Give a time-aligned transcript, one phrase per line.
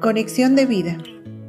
[0.00, 0.96] Conexión de vida.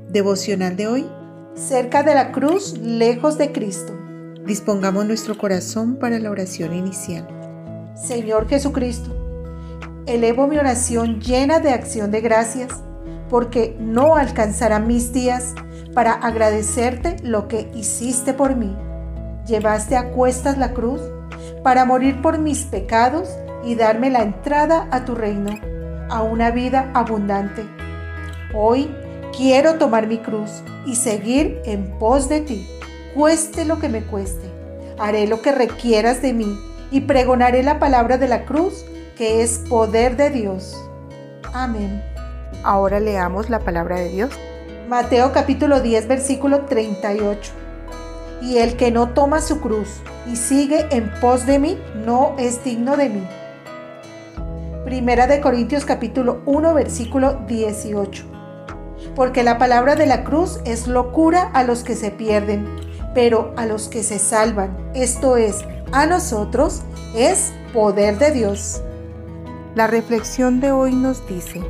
[0.09, 1.09] Devocional de hoy.
[1.55, 3.97] Cerca de la cruz, lejos de Cristo.
[4.45, 7.25] Dispongamos nuestro corazón para la oración inicial.
[7.95, 9.09] Señor Jesucristo,
[10.05, 12.73] elevo mi oración llena de acción de gracias,
[13.29, 15.55] porque no alcanzarán mis días
[15.93, 18.75] para agradecerte lo que hiciste por mí.
[19.47, 20.99] Llevaste a cuestas la cruz
[21.63, 23.29] para morir por mis pecados
[23.63, 25.57] y darme la entrada a tu reino,
[26.09, 27.65] a una vida abundante
[28.53, 28.93] Hoy
[29.35, 32.67] quiero tomar mi cruz y seguir en pos de ti,
[33.15, 34.45] cueste lo que me cueste.
[34.99, 36.59] Haré lo que requieras de mí
[36.91, 38.85] y pregonaré la palabra de la cruz,
[39.17, 40.77] que es poder de Dios.
[41.53, 42.03] Amén.
[42.63, 44.31] Ahora leamos la palabra de Dios.
[44.89, 47.53] Mateo capítulo 10, versículo 38.
[48.41, 49.87] Y el que no toma su cruz
[50.29, 53.23] y sigue en pos de mí, no es digno de mí.
[54.83, 58.40] Primera de Corintios capítulo 1, versículo 18
[59.15, 62.67] porque la palabra de la cruz es locura a los que se pierden,
[63.13, 66.81] pero a los que se salvan, esto es, a nosotros,
[67.15, 68.81] es poder de Dios.
[69.75, 71.61] La reflexión de hoy nos dice,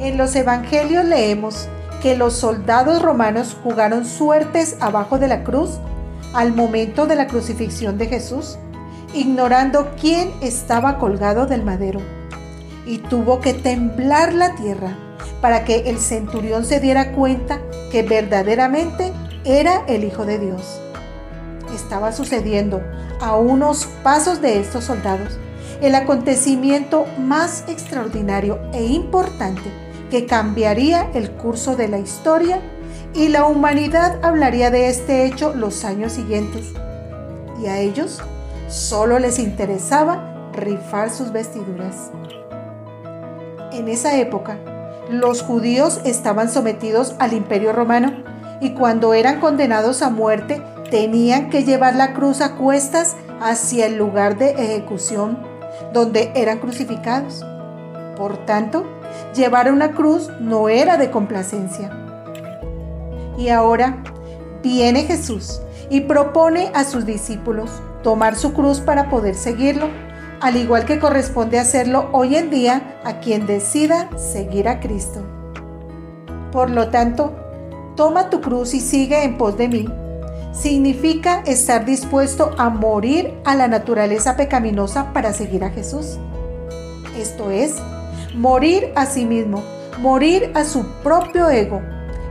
[0.00, 1.68] en los evangelios leemos
[2.02, 5.78] que los soldados romanos jugaron suertes abajo de la cruz
[6.34, 8.58] al momento de la crucifixión de Jesús,
[9.14, 12.00] ignorando quién estaba colgado del madero.
[12.88, 14.96] Y tuvo que temblar la tierra
[15.40, 17.60] para que el centurión se diera cuenta
[17.92, 19.12] que verdaderamente
[19.44, 20.80] era el Hijo de Dios.
[21.74, 22.82] Estaba sucediendo
[23.20, 25.38] a unos pasos de estos soldados
[25.80, 29.70] el acontecimiento más extraordinario e importante
[30.10, 32.60] que cambiaría el curso de la historia
[33.14, 36.72] y la humanidad hablaría de este hecho los años siguientes.
[37.62, 38.20] Y a ellos
[38.68, 42.10] solo les interesaba rifar sus vestiduras.
[43.78, 44.58] En esa época,
[45.08, 48.24] los judíos estaban sometidos al imperio romano
[48.60, 50.60] y cuando eran condenados a muerte
[50.90, 55.38] tenían que llevar la cruz a cuestas hacia el lugar de ejecución
[55.92, 57.46] donde eran crucificados.
[58.16, 58.84] Por tanto,
[59.36, 61.92] llevar una cruz no era de complacencia.
[63.38, 64.02] Y ahora
[64.60, 67.70] viene Jesús y propone a sus discípulos
[68.02, 69.86] tomar su cruz para poder seguirlo
[70.40, 75.22] al igual que corresponde hacerlo hoy en día a quien decida seguir a Cristo.
[76.52, 77.32] Por lo tanto,
[77.96, 79.88] toma tu cruz y sigue en pos de mí.
[80.52, 86.18] Significa estar dispuesto a morir a la naturaleza pecaminosa para seguir a Jesús.
[87.18, 87.74] Esto es,
[88.34, 89.62] morir a sí mismo,
[90.00, 91.80] morir a su propio ego.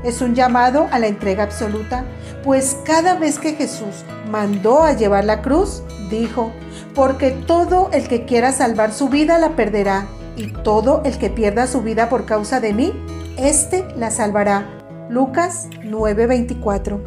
[0.03, 2.06] Es un llamado a la entrega absoluta,
[2.44, 6.51] pues cada vez que Jesús mandó a llevar la cruz, dijo,
[6.95, 11.67] porque todo el que quiera salvar su vida la perderá, y todo el que pierda
[11.67, 12.93] su vida por causa de mí,
[13.37, 14.69] éste la salvará.
[15.09, 17.01] Lucas 9:24.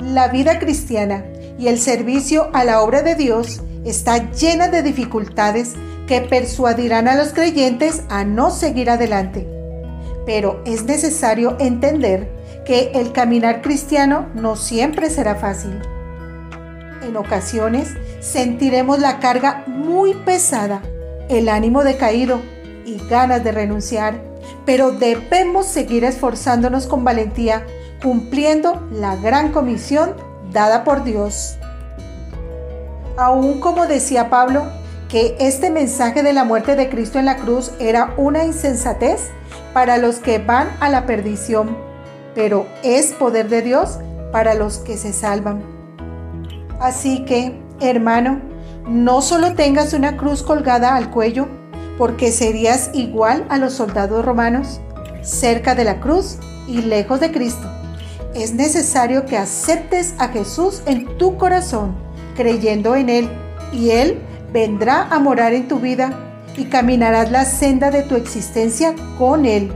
[0.00, 1.24] La vida cristiana
[1.58, 5.74] y el servicio a la obra de Dios está llena de dificultades
[6.06, 9.46] que persuadirán a los creyentes a no seguir adelante.
[10.26, 12.30] Pero es necesario entender
[12.64, 15.80] que el caminar cristiano no siempre será fácil.
[17.02, 17.88] En ocasiones
[18.20, 20.82] sentiremos la carga muy pesada,
[21.32, 22.40] el ánimo decaído
[22.84, 24.20] y ganas de renunciar,
[24.64, 27.66] pero debemos seguir esforzándonos con valentía,
[28.02, 30.14] cumpliendo la gran comisión
[30.52, 31.56] dada por Dios.
[33.16, 34.64] Aún como decía Pablo,
[35.08, 39.28] que este mensaje de la muerte de Cristo en la cruz era una insensatez
[39.74, 41.76] para los que van a la perdición,
[42.34, 43.98] pero es poder de Dios
[44.32, 45.62] para los que se salvan.
[46.80, 48.51] Así que, hermano,
[48.86, 51.48] no solo tengas una cruz colgada al cuello,
[51.98, 54.80] porque serías igual a los soldados romanos,
[55.22, 57.70] cerca de la cruz y lejos de Cristo.
[58.34, 61.94] Es necesario que aceptes a Jesús en tu corazón,
[62.34, 63.28] creyendo en Él,
[63.72, 64.18] y Él
[64.52, 66.18] vendrá a morar en tu vida
[66.56, 69.72] y caminarás la senda de tu existencia con Él.